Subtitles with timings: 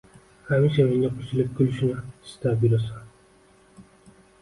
[0.51, 3.89] hamisha menga qo‘shilib kulishni istab yurasan.